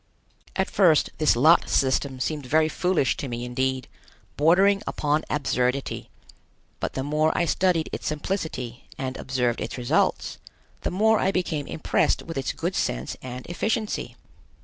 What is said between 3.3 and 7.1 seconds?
indeed, bordering upon absurdity, but the